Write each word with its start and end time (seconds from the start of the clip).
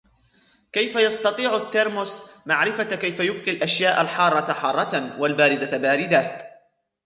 كيف 0.73 0.95
يستطيع 0.95 1.55
الترمس 1.55 2.31
معرفة 2.45 2.95
كيف 2.95 3.19
يبقي 3.19 3.51
الأشياء 3.51 4.01
الحارة 4.01 4.53
حارةً؛ 4.53 4.99
والباردة 5.19 5.77
باردةً؟ 5.77 6.21